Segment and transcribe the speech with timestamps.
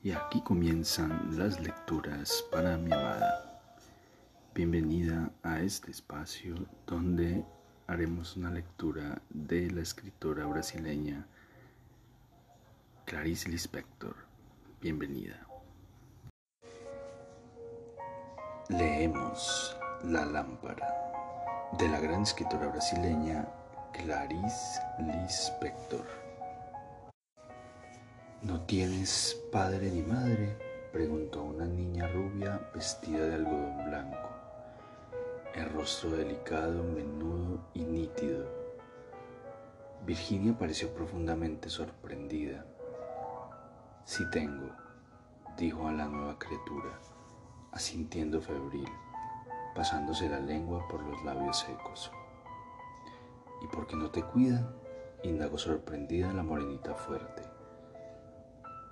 [0.00, 3.60] Y aquí comienzan las lecturas para mi amada.
[4.54, 6.54] Bienvenida a este espacio
[6.86, 7.44] donde
[7.88, 11.26] haremos una lectura de la escritora brasileña
[13.06, 14.14] Clarice Lispector.
[14.80, 15.44] Bienvenida.
[18.68, 20.94] Leemos La lámpara
[21.76, 23.48] de la gran escritora brasileña
[23.92, 26.17] Clarice Lispector.
[28.40, 30.56] ¿No tienes padre ni madre?
[30.92, 34.28] preguntó una niña rubia vestida de algodón blanco,
[35.56, 38.46] el rostro delicado, menudo y nítido.
[40.06, 42.64] Virginia pareció profundamente sorprendida.
[44.04, 44.70] Sí tengo,
[45.56, 46.96] dijo a la nueva criatura,
[47.72, 48.88] asintiendo febril,
[49.74, 52.12] pasándose la lengua por los labios secos.
[53.62, 54.76] ¿Y por qué no te cuidan?
[55.24, 57.47] indagó sorprendida la morenita fuerte.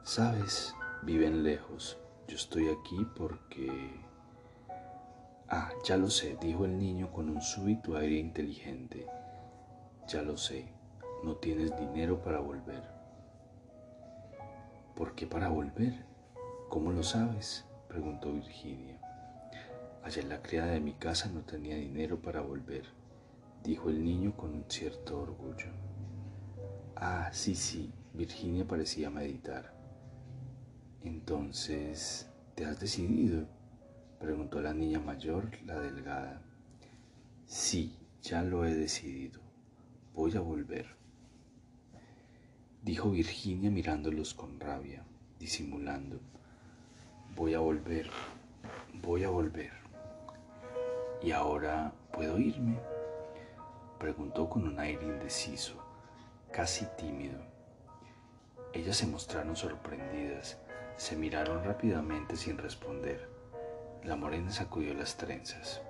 [0.06, 1.98] Sabes, viven lejos.
[2.28, 3.68] Yo estoy aquí porque...
[5.48, 9.04] Ah, ya lo sé, dijo el niño con un súbito aire inteligente.
[10.06, 10.68] Ya lo sé,
[11.24, 12.84] no tienes dinero para volver.
[14.94, 16.04] ¿Por qué para volver?
[16.68, 17.64] ¿Cómo lo sabes?
[17.88, 19.00] preguntó Virginia.
[20.04, 22.84] Ayer la criada de mi casa no tenía dinero para volver,
[23.64, 25.72] dijo el niño con un cierto orgullo.
[26.94, 29.75] Ah, sí, sí, Virginia parecía meditar.
[31.06, 33.46] Entonces, ¿te has decidido?
[34.18, 36.42] preguntó la niña mayor, la delgada.
[37.46, 39.40] Sí, ya lo he decidido.
[40.14, 40.96] Voy a volver.
[42.82, 45.04] Dijo Virginia mirándolos con rabia,
[45.38, 46.18] disimulando.
[47.36, 48.10] Voy a volver,
[49.00, 49.70] voy a volver.
[51.22, 52.80] ¿Y ahora puedo irme?
[54.00, 55.76] Preguntó con un aire indeciso,
[56.50, 57.38] casi tímido.
[58.72, 60.58] Ellas se mostraron sorprendidas
[60.96, 63.28] se miraron rápidamente sin responder.
[64.04, 65.82] La morena sacudió las trenzas.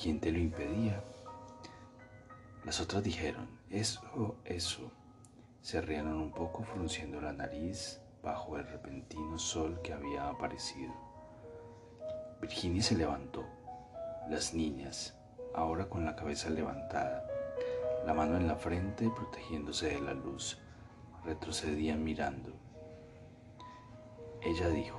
[0.00, 1.02] ¿Quién te lo impedía?
[2.64, 4.90] Las otras dijeron, eso, eso.
[5.60, 10.92] Se rieron un poco frunciendo la nariz bajo el repentino sol que había aparecido.
[12.40, 13.44] Virginia se levantó.
[14.28, 15.16] Las niñas,
[15.54, 17.26] ahora con la cabeza levantada,
[18.04, 20.58] la mano en la frente protegiéndose de la luz,
[21.24, 22.61] retrocedían mirando.
[24.44, 24.98] Ella dijo,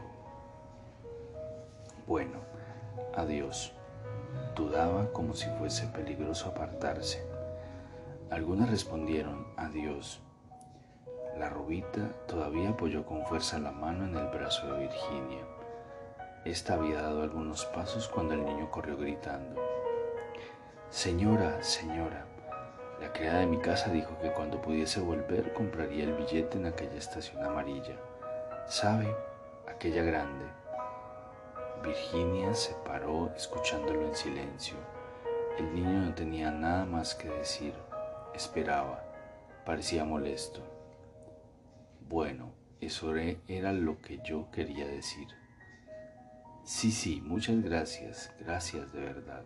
[2.07, 2.39] bueno,
[3.15, 3.73] adiós.
[4.55, 7.25] Dudaba como si fuese peligroso apartarse.
[8.29, 10.21] Algunas respondieron, adiós.
[11.37, 15.43] La rubita todavía apoyó con fuerza la mano en el brazo de Virginia.
[16.45, 19.61] Esta había dado algunos pasos cuando el niño corrió gritando.
[20.89, 22.25] Señora, señora,
[23.01, 26.97] la criada de mi casa dijo que cuando pudiese volver compraría el billete en aquella
[26.97, 27.95] estación amarilla.
[28.67, 29.32] ¿Sabe?
[29.67, 30.45] Aquella grande.
[31.83, 34.75] Virginia se paró escuchándolo en silencio.
[35.57, 37.73] El niño no tenía nada más que decir.
[38.33, 39.03] Esperaba.
[39.65, 40.61] Parecía molesto.
[42.07, 45.27] Bueno, eso era lo que yo quería decir.
[46.63, 49.43] Sí, sí, muchas gracias, gracias de verdad.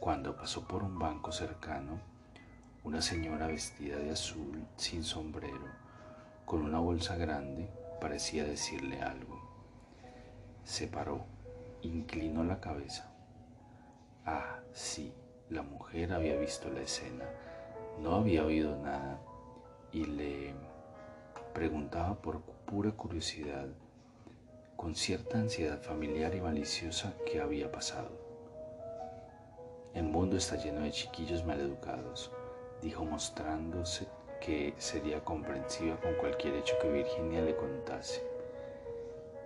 [0.00, 2.00] Cuando pasó por un banco cercano,
[2.82, 5.68] una señora vestida de azul, sin sombrero,
[6.44, 9.40] con una bolsa grande, parecía decirle algo.
[10.64, 11.24] Se paró,
[11.82, 13.12] inclinó la cabeza.
[14.24, 15.12] Ah, sí,
[15.48, 17.24] la mujer había visto la escena,
[18.00, 19.20] no había oído nada
[19.92, 20.54] y le
[21.52, 23.66] preguntaba por pura curiosidad,
[24.76, 28.10] con cierta ansiedad familiar y maliciosa, qué había pasado.
[29.94, 32.30] El mundo está lleno de chiquillos maleducados,
[32.80, 34.06] dijo mostrándose
[34.40, 38.22] que sería comprensiva con cualquier hecho que Virginia le contase.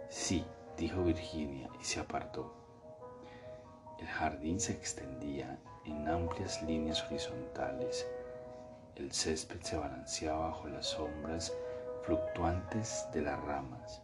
[0.09, 0.45] Sí,
[0.77, 2.55] dijo Virginia y se apartó.
[3.99, 8.07] El jardín se extendía en amplias líneas horizontales.
[8.97, 11.53] El césped se balanceaba bajo las sombras
[12.05, 14.03] fluctuantes de las ramas.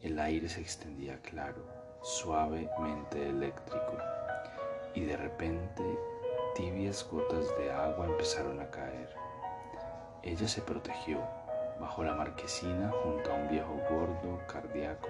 [0.00, 1.64] El aire se extendía claro,
[2.02, 3.98] suavemente eléctrico,
[4.94, 5.82] y de repente
[6.54, 9.17] tibias gotas de agua empezaron a caer.
[10.22, 11.20] Ella se protegió
[11.80, 15.08] bajo la marquesina junto a un viejo gordo, cardíaco,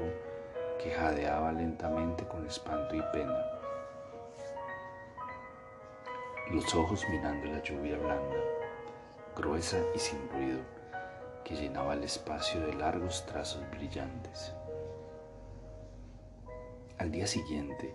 [0.83, 3.45] que jadeaba lentamente con espanto y pena.
[6.51, 8.37] Los ojos mirando la lluvia blanda,
[9.35, 10.61] gruesa y sin ruido,
[11.43, 14.53] que llenaba el espacio de largos trazos brillantes.
[16.99, 17.95] Al día siguiente,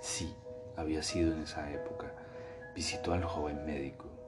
[0.00, 0.34] sí,
[0.76, 2.12] había sido en esa época,
[2.74, 4.19] visitó al joven médico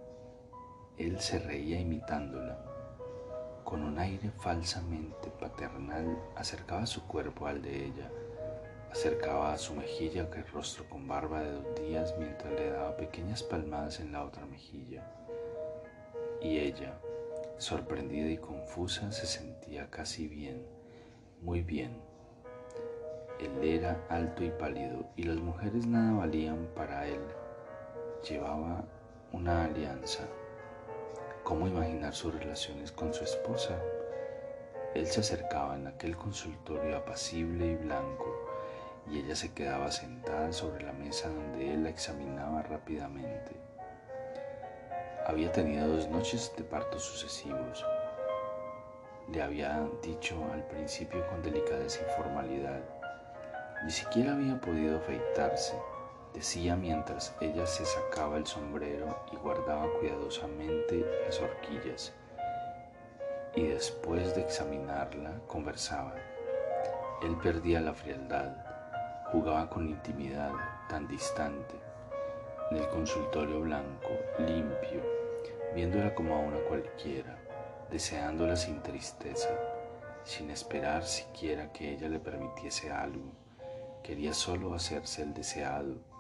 [0.99, 2.59] él se reía imitándola,
[3.65, 8.11] con un aire falsamente paternal, acercaba su cuerpo al de ella,
[8.91, 13.43] acercaba a su mejilla aquel rostro con barba de dos días mientras le daba pequeñas
[13.43, 15.03] palmadas en la otra mejilla.
[16.43, 16.99] Y ella,
[17.57, 20.67] sorprendida y confusa, se sentía casi bien,
[21.41, 22.03] muy bien.
[23.41, 27.23] Él era alto y pálido y las mujeres nada valían para él.
[28.29, 28.85] Llevaba
[29.33, 30.29] una alianza
[31.45, 33.77] ¿Cómo imaginar sus relaciones con su esposa?
[34.95, 38.49] Él se acercaba en aquel consultorio apacible y blanco
[39.11, 43.57] y ella se quedaba sentada sobre la mesa donde él la examinaba rápidamente.
[45.27, 47.85] Había tenido dos noches de parto sucesivos.
[49.29, 52.83] Le había dicho al principio con delicadeza y formalidad.
[53.85, 55.75] Ni siquiera había podido afeitarse
[56.33, 62.13] decía mientras ella se sacaba el sombrero y guardaba cuidadosamente las horquillas.
[63.55, 66.15] Y después de examinarla, conversaba.
[67.23, 68.57] Él perdía la frialdad,
[69.31, 70.53] jugaba con intimidad
[70.89, 71.75] tan distante,
[72.71, 75.03] en el consultorio blanco, limpio,
[75.75, 77.39] viéndola como a una cualquiera,
[77.91, 79.51] deseándola sin tristeza,
[80.25, 83.33] sin esperar siquiera que ella le permitiese algo.
[84.03, 86.12] Quería solo hacerse el deseado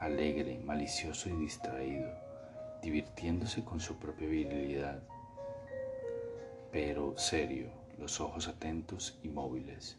[0.00, 2.10] alegre, malicioso y distraído,
[2.82, 5.02] divirtiéndose con su propia virilidad,
[6.72, 7.68] pero serio,
[7.98, 9.98] los ojos atentos y móviles.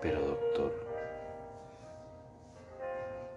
[0.00, 0.72] Pero doctor,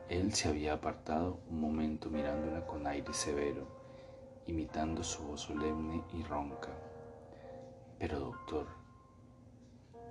[0.09, 3.67] él se había apartado un momento mirándola con aire severo,
[4.45, 6.69] imitando su voz solemne y ronca.
[7.97, 8.67] Pero doctor,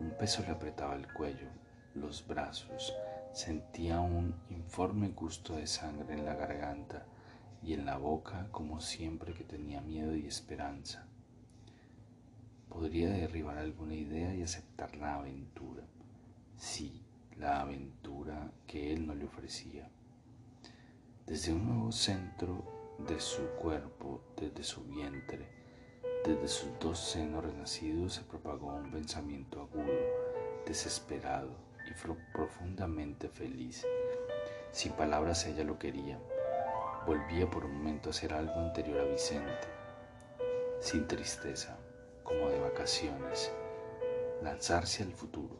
[0.00, 1.46] un peso le apretaba el cuello,
[1.94, 2.92] los brazos,
[3.34, 7.04] Sentía un informe gusto de sangre en la garganta
[7.64, 11.08] y en la boca como siempre que tenía miedo y esperanza.
[12.68, 15.82] Podría derribar alguna idea y aceptar la aventura.
[16.56, 17.02] Sí,
[17.36, 19.90] la aventura que él no le ofrecía.
[21.26, 25.48] Desde un nuevo centro de su cuerpo, desde su vientre,
[26.24, 29.92] desde sus dos senos renacidos se propagó un pensamiento agudo,
[30.64, 33.86] desesperado, y fue profundamente feliz.
[34.70, 36.18] Sin palabras ella lo quería.
[37.06, 39.68] Volvía por un momento a hacer algo anterior a Vicente,
[40.80, 41.76] sin tristeza,
[42.22, 43.52] como de vacaciones,
[44.42, 45.56] lanzarse al futuro.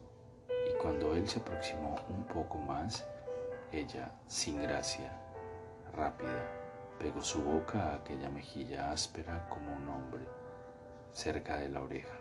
[0.49, 3.05] Y cuando él se aproximó un poco más,
[3.71, 5.11] ella, sin gracia,
[5.93, 6.49] rápida,
[6.99, 10.23] pegó su boca a aquella mejilla áspera como un hombre,
[11.11, 12.15] cerca de la oreja.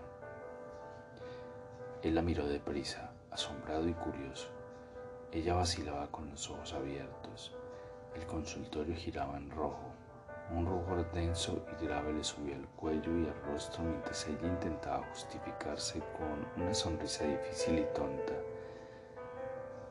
[2.02, 4.48] Él la miró deprisa, asombrado y curioso.
[5.32, 7.52] Ella vacilaba con los ojos abiertos.
[8.14, 9.90] El consultorio giraba en rojo.
[10.52, 15.04] Un rubor denso y grave le subía al cuello y al rostro mientras ella intentaba
[15.10, 18.34] justificarse con una sonrisa difícil y tonta.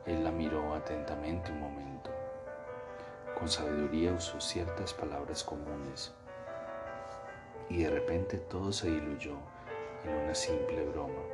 [0.06, 2.10] Él la miró atentamente un momento.
[3.38, 6.14] Con sabiduría usó ciertas palabras comunes
[7.68, 9.36] y de repente todo se diluyó
[10.04, 11.33] en una simple broma.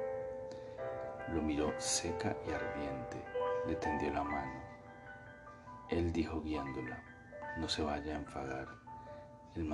[1.32, 3.24] Lo miró seca y ardiente,
[3.64, 4.60] le tendió la mano.
[5.88, 7.00] Él dijo guiándola,
[7.56, 8.66] no se vaya a enfadar.
[9.54, 9.72] El,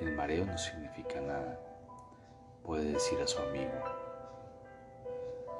[0.00, 1.58] el mareo no significa nada,
[2.62, 3.72] puede decir a su amigo.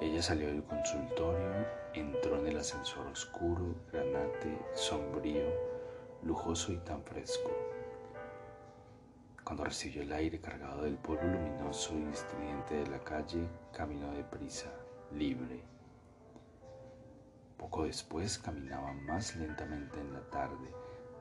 [0.02, 5.48] Ella salió del consultorio, entró en el ascensor oscuro, granate, sombrío,
[6.24, 7.50] lujoso y tan fresco.
[9.44, 14.68] Cuando recibió el aire cargado del polvo luminoso y estridente de la calle, caminó deprisa
[15.12, 15.62] libre.
[17.56, 20.72] Poco después caminaba más lentamente en la tarde,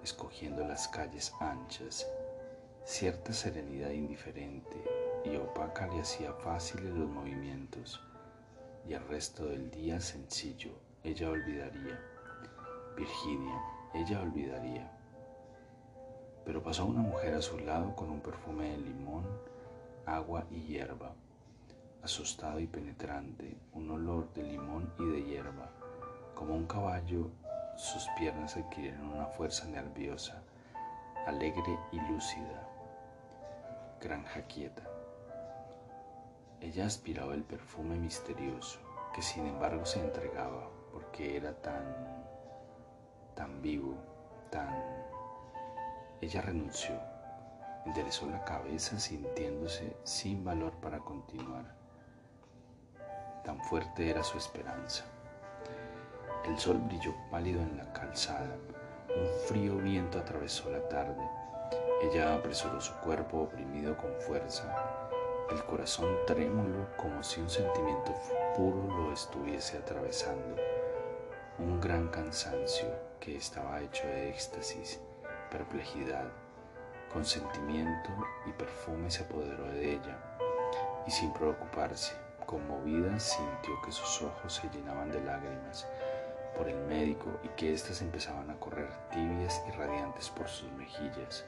[0.03, 2.05] escogiendo las calles anchas.
[2.83, 4.83] Cierta serenidad indiferente
[5.25, 8.01] y opaca le hacía fáciles los movimientos,
[8.87, 10.71] y el resto del día sencillo,
[11.03, 11.99] ella olvidaría.
[12.95, 13.61] Virginia,
[13.93, 14.91] ella olvidaría.
[16.45, 19.25] Pero pasó una mujer a su lado con un perfume de limón,
[20.05, 21.13] agua y hierba
[22.07, 25.69] asustado y penetrante, un olor de limón y de hierba.
[26.35, 27.29] Como un caballo,
[27.75, 30.41] sus piernas adquirieron una fuerza nerviosa,
[31.25, 32.65] alegre y lúcida.
[33.99, 34.83] Granja quieta.
[36.61, 38.79] Ella aspiraba el perfume misterioso,
[39.13, 41.83] que sin embargo se entregaba, porque era tan,
[43.35, 43.95] tan vivo,
[44.49, 44.73] tan...
[46.21, 46.97] Ella renunció,
[47.85, 51.76] enderezó la cabeza sintiéndose sin valor para continuar
[53.47, 55.05] tan fuerte era su esperanza.
[56.45, 58.57] El sol brilló pálido en la calzada,
[59.07, 61.23] un frío viento atravesó la tarde.
[62.03, 64.65] Ella apresuró su cuerpo oprimido con fuerza
[65.49, 68.13] el corazón trémulo como si un sentimiento
[68.57, 70.57] puro lo estuviese atravesando,
[71.57, 72.89] un gran cansancio
[73.21, 74.99] que estaba hecho de éxtasis,
[75.49, 76.25] perplejidad,
[77.13, 78.09] consentimiento
[78.45, 80.17] y perfume se apoderó de ella,
[81.07, 85.85] y sin preocuparse, conmovida, sintió que sus ojos se llenaban de lágrimas
[86.57, 91.45] por el médico y que éstas empezaban a correr tibias y radiantes por sus mejillas.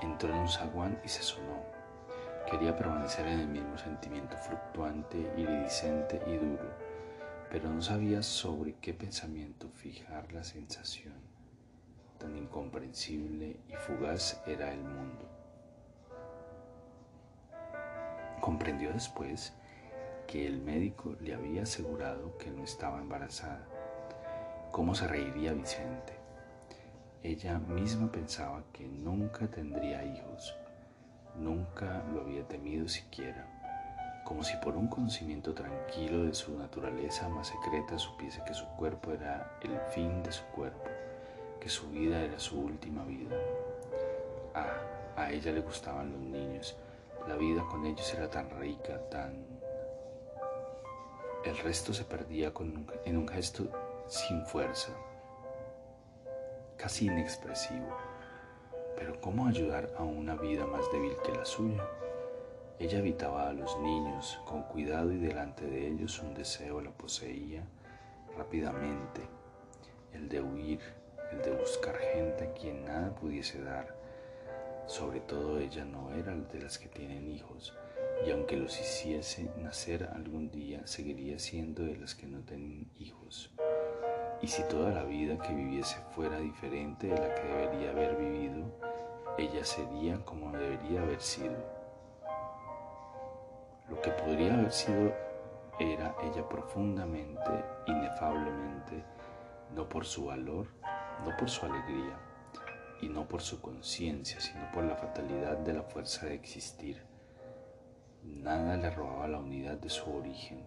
[0.00, 1.62] Entró en un zaguán y se sonó.
[2.50, 6.68] Quería permanecer en el mismo sentimiento fluctuante, iridiscente y duro,
[7.48, 11.14] pero no sabía sobre qué pensamiento fijar la sensación.
[12.18, 15.28] Tan incomprensible y fugaz era el mundo.
[18.40, 19.52] Comprendió después
[20.30, 23.66] que el médico le había asegurado que no estaba embarazada.
[24.70, 26.12] ¿Cómo se reiría Vicente?
[27.24, 30.54] Ella misma pensaba que nunca tendría hijos,
[31.36, 33.44] nunca lo había temido siquiera,
[34.24, 39.10] como si por un conocimiento tranquilo de su naturaleza más secreta supiese que su cuerpo
[39.10, 40.88] era el fin de su cuerpo,
[41.58, 43.34] que su vida era su última vida.
[44.54, 44.78] Ah,
[45.16, 46.76] a ella le gustaban los niños,
[47.26, 49.59] la vida con ellos era tan rica, tan...
[51.42, 52.52] El resto se perdía
[53.06, 53.70] en un gesto
[54.08, 54.92] sin fuerza,
[56.76, 57.96] casi inexpresivo.
[58.94, 61.82] Pero ¿cómo ayudar a una vida más débil que la suya?
[62.78, 67.64] Ella habitaba a los niños con cuidado y delante de ellos un deseo la poseía
[68.36, 69.22] rápidamente,
[70.12, 70.80] el de huir,
[71.32, 73.96] el de buscar gente a quien nada pudiese dar.
[74.86, 77.74] Sobre todo ella no era de las que tienen hijos,
[78.24, 83.50] y aunque los hiciese nacer algún día, seguiría siendo de las que no tienen hijos.
[84.42, 88.64] Y si toda la vida que viviese fuera diferente de la que debería haber vivido,
[89.38, 91.56] ella sería como debería haber sido.
[93.88, 95.12] Lo que podría haber sido
[95.78, 97.50] era ella profundamente,
[97.86, 99.02] inefablemente,
[99.74, 100.68] no por su valor,
[101.24, 102.18] no por su alegría,
[103.00, 107.09] y no por su conciencia, sino por la fatalidad de la fuerza de existir.
[108.24, 110.62] Nada le robaba la unidad de su origen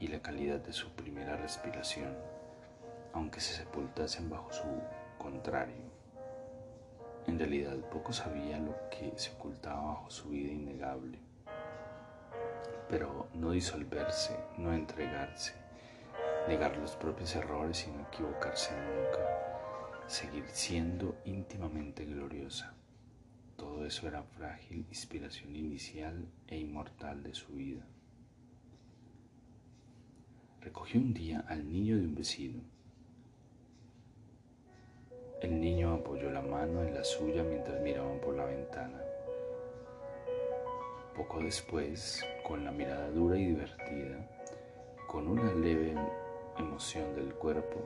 [0.00, 2.14] y la calidad de su primera respiración
[3.16, 4.66] aunque se sepultasen bajo su
[5.16, 5.90] contrario.
[7.26, 11.18] En realidad poco sabía lo que se ocultaba bajo su vida innegable.
[12.90, 15.54] Pero no disolverse, no entregarse,
[16.46, 22.75] negar los propios errores y no equivocarse nunca, seguir siendo íntimamente gloriosa.
[23.56, 27.86] Todo eso era frágil inspiración inicial e inmortal de su vida.
[30.60, 32.76] Recogió un día al niño de un vecino
[35.42, 38.98] el niño apoyó la mano en la suya mientras miraban por la ventana.
[41.14, 44.28] Poco después, con la mirada dura y divertida,
[45.06, 45.94] con una leve
[46.58, 47.80] emoción del cuerpo,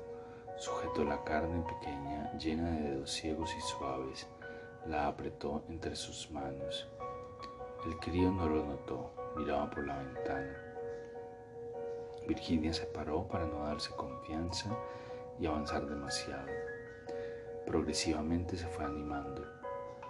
[0.59, 4.29] sujetó la carne pequeña llena de dedos ciegos y suaves,
[4.87, 6.89] la apretó entre sus manos.
[7.87, 10.57] El crío no lo notó, miraba por la ventana.
[12.27, 14.71] Virginia se paró para no darse confianza
[15.39, 16.47] y avanzar demasiado.
[17.67, 19.45] Progresivamente se fue animando.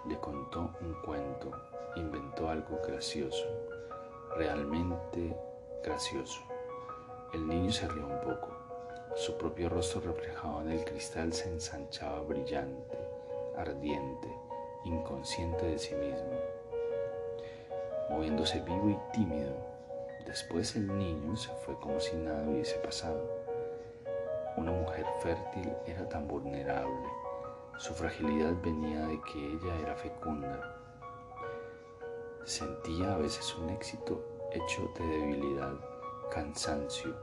[0.07, 1.51] Le contó un cuento,
[1.95, 3.45] inventó algo gracioso,
[4.35, 5.35] realmente
[5.83, 6.41] gracioso.
[7.33, 8.49] El niño se rió un poco.
[9.15, 12.97] Su propio rostro reflejado en el cristal se ensanchaba brillante,
[13.57, 14.29] ardiente,
[14.83, 16.39] inconsciente de sí mismo,
[18.09, 19.53] moviéndose vivo y tímido.
[20.25, 23.29] Después el niño se fue como si nada hubiese pasado.
[24.57, 27.21] Una mujer fértil era tan vulnerable
[27.81, 30.77] su fragilidad venía de que ella era fecunda.
[32.45, 35.73] Sentía a veces un éxito hecho de debilidad,
[36.29, 37.15] cansancio,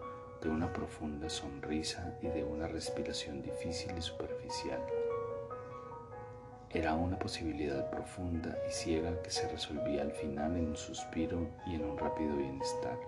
[0.43, 4.85] de una profunda sonrisa y de una respiración difícil y superficial.
[6.71, 11.77] Era una posibilidad profunda y ciega que se resolvía al final en un suspiro y
[11.77, 12.99] en un rápido bienestar,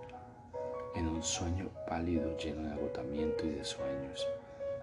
[0.95, 4.26] en un sueño pálido lleno de agotamiento y de sueños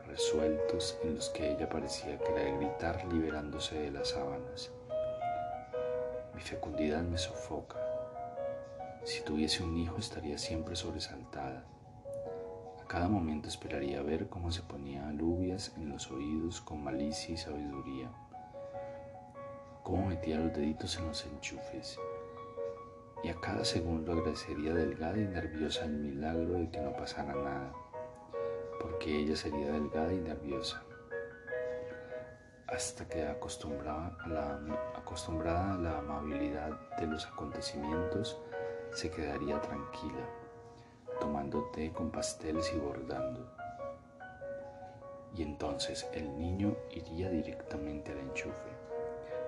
[0.07, 4.71] resueltos en los que ella parecía querer gritar liberándose de las sábanas.
[6.33, 7.77] Mi fecundidad me sofoca.
[9.03, 11.65] Si tuviese un hijo estaría siempre sobresaltada.
[12.81, 17.37] A cada momento esperaría ver cómo se ponía alubias en los oídos con malicia y
[17.37, 18.09] sabiduría.
[19.87, 21.97] Cómo metía los deditos en los enchufes.
[23.23, 27.71] Y a cada segundo agradecería delgada y nerviosa el milagro de que no pasara nada
[28.79, 30.83] porque ella sería delgada y nerviosa,
[32.67, 34.59] hasta que acostumbrada a la,
[34.95, 38.39] acostumbrada la amabilidad de los acontecimientos,
[38.91, 40.27] se quedaría tranquila,
[41.19, 43.53] tomando té con pasteles y bordando.
[45.35, 48.76] Y entonces el niño iría directamente al enchufe.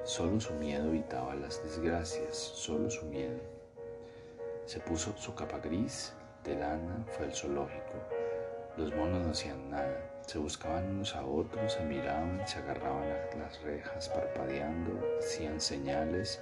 [0.03, 3.39] Solo su miedo evitaba las desgracias, solo su miedo.
[4.65, 6.13] Se puso su capa gris
[6.43, 7.93] de lana, fue al zoológico.
[8.77, 13.35] Los monos no hacían nada, se buscaban unos a otros, se miraban, se agarraban a
[13.37, 16.41] las rejas parpadeando, hacían señales,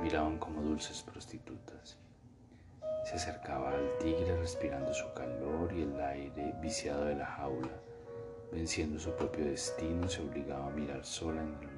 [0.00, 1.98] miraban como dulces prostitutas.
[3.04, 7.72] Se acercaba al tigre respirando su calor y el aire viciado de la jaula.
[8.52, 11.71] Venciendo su propio destino, se obligaba a mirar sola en el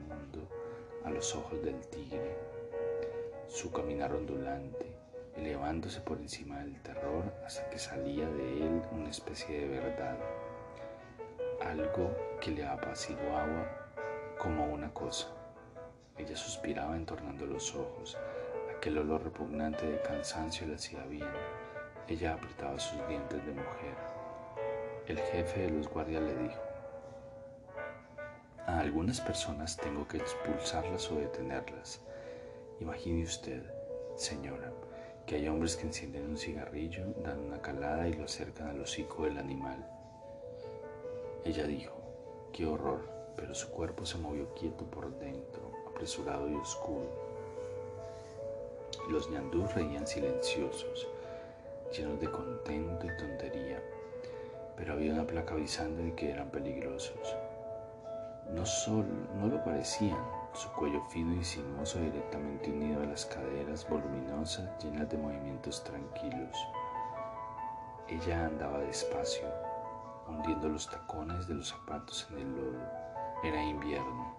[1.04, 2.36] a los ojos del tigre.
[3.48, 4.86] Su caminar ondulante,
[5.36, 10.16] elevándose por encima del terror hasta que salía de él una especie de verdad
[11.64, 13.88] algo que le apaciguaba
[14.38, 15.28] como una cosa.
[16.16, 18.16] Ella suspiraba entornando los ojos.
[18.76, 21.28] Aquel olor repugnante de cansancio le hacía bien.
[22.06, 23.94] Ella apretaba sus dientes de mujer.
[25.06, 26.60] El jefe de los guardias le dijo,
[28.66, 32.00] a algunas personas tengo que expulsarlas o detenerlas.
[32.80, 33.62] Imagine usted,
[34.16, 34.72] señora,
[35.26, 39.24] que hay hombres que encienden un cigarrillo, dan una calada y lo acercan al hocico
[39.24, 39.86] del animal.
[41.44, 41.94] Ella dijo,
[42.52, 43.00] qué horror,
[43.36, 47.10] pero su cuerpo se movió quieto por dentro, apresurado y oscuro.
[49.10, 51.06] Los ñandús reían silenciosos,
[51.94, 53.82] llenos de contento y tontería,
[54.76, 57.36] pero había una placa avisando de que eran peligrosos.
[58.50, 60.18] No solo no lo parecían,
[60.52, 66.56] su cuello fino y sinuoso directamente unido a las caderas voluminosas llenas de movimientos tranquilos.
[68.06, 69.48] Ella andaba despacio,
[70.28, 73.04] hundiendo los tacones de los zapatos en el lodo.
[73.42, 74.36] Era invierno,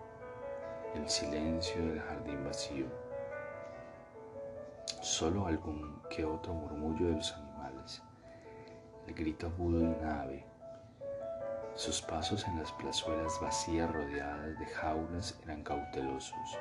[0.93, 2.85] el silencio del jardín vacío,
[5.01, 8.01] solo algún que otro murmullo de los animales,
[9.07, 10.46] el grito agudo de una ave.
[11.75, 16.57] Sus pasos en las plazuelas vacías rodeadas de jaulas eran cautelosos.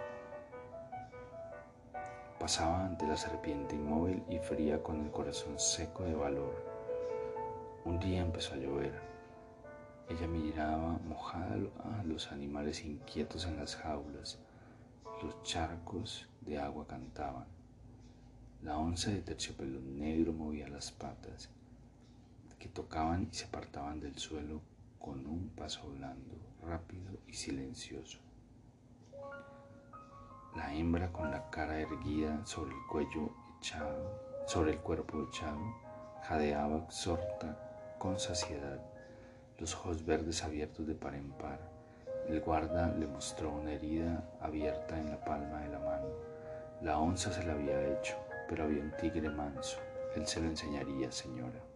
[2.40, 6.61] Pasaba ante la serpiente inmóvil y fría con el corazón seco de valor.
[7.85, 9.00] Un día empezó a llover.
[10.09, 11.59] Ella miraba mojada
[12.00, 14.40] a los animales inquietos en las jaulas.
[15.22, 17.46] Los charcos de agua cantaban.
[18.62, 21.50] La onza de terciopelo negro movía las patas,
[22.59, 24.73] que tocaban y se apartaban del suelo
[25.04, 28.20] con un paso blando, rápido y silencioso.
[30.56, 35.60] La hembra con la cara erguida sobre el cuello echado, sobre el cuerpo echado,
[36.22, 38.80] jadeaba absorta con saciedad
[39.58, 41.60] los ojos verdes abiertos de par en par.
[42.26, 46.08] El guarda le mostró una herida abierta en la palma de la mano.
[46.80, 48.16] La onza se la había hecho,
[48.48, 49.76] pero había un tigre manso.
[50.16, 51.73] Él se lo enseñaría, señora.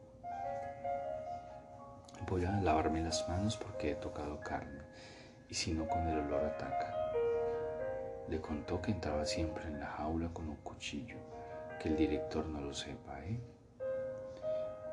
[2.28, 4.82] Voy a lavarme las manos porque he tocado carne,
[5.48, 6.94] y si no con el olor ataca.
[8.28, 11.16] Le contó que entraba siempre en la jaula con un cuchillo,
[11.80, 13.40] que el director no lo sepa, ¿eh?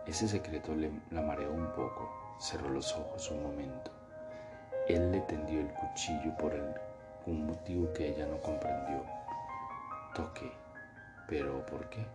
[0.08, 0.74] Ese secreto
[1.12, 3.92] la mareó un poco, Cerró los ojos un momento.
[4.88, 6.54] Él le tendió el cuchillo por
[7.26, 9.04] un motivo que ella no comprendió.
[10.14, 10.52] Toqué.
[11.28, 12.06] ¿Pero por qué?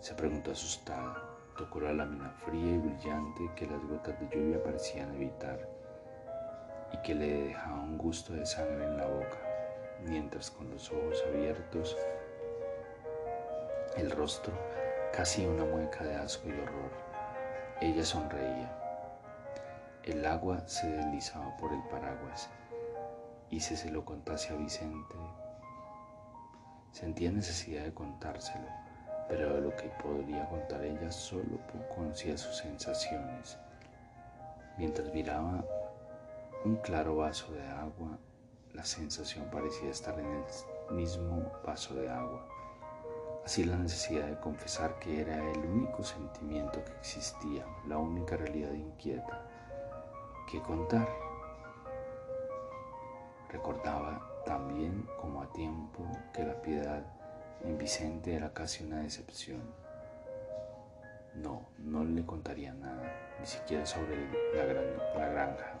[0.00, 1.35] Se preguntó asustada.
[1.56, 5.68] Tocó la lámina fría y brillante que las gotas de lluvia parecían evitar
[6.92, 9.38] y que le dejaba un gusto de sangre en la boca,
[10.04, 11.96] mientras con los ojos abiertos,
[13.96, 14.52] el rostro
[15.12, 16.90] casi una mueca de asco y horror.
[17.80, 18.70] Ella sonreía.
[20.04, 22.50] El agua se deslizaba por el paraguas
[23.50, 25.16] y si se lo contase a Vicente,
[26.92, 28.68] sentía necesidad de contárselo,
[29.28, 31.58] pero de lo que podría contar ella solo
[31.94, 33.58] conocía sus sensaciones.
[34.78, 35.64] Mientras miraba
[36.64, 38.18] un claro vaso de agua,
[38.72, 42.46] la sensación parecía estar en el mismo vaso de agua.
[43.44, 48.72] Así la necesidad de confesar que era el único sentimiento que existía, la única realidad
[48.72, 49.46] inquieta
[50.50, 51.08] que contar.
[53.48, 57.15] Recordaba también como a tiempo que la piedad
[57.66, 59.62] en Vicente era casi una decepción.
[61.34, 64.16] No, no le contaría nada, ni siquiera sobre
[64.54, 65.74] la, granja.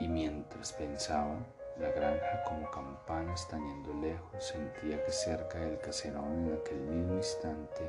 [0.00, 1.36] Y mientras pensaba,
[1.78, 7.82] la granja como campana estañendo lejos, sentía que cerca del caserón en aquel mismo instante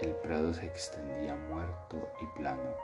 [0.00, 2.74] el prado se extendía muerto y plano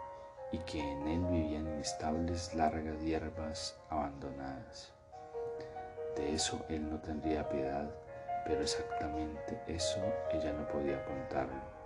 [0.52, 4.92] y que en él vivían inestables largas hierbas abandonadas.
[6.14, 7.88] De eso él no tendría piedad,
[8.46, 10.00] pero exactamente eso
[10.32, 11.76] ella no podía contarlo.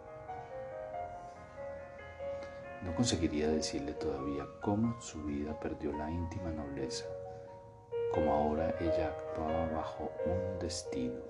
[2.82, 7.06] No conseguiría decirle todavía cómo su vida perdió la íntima nobleza,
[8.12, 11.20] como ahora ella actuaba bajo un destino.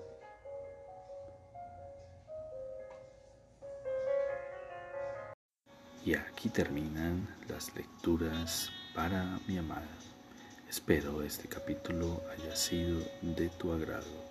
[6.03, 9.85] Y aquí terminan las lecturas para mi amada.
[10.69, 14.30] Espero este capítulo haya sido de tu agrado.